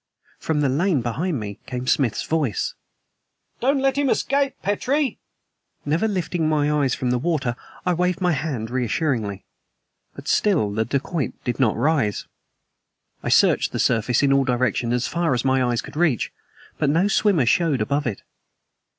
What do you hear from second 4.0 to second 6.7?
escape, Petrie!" Never lifting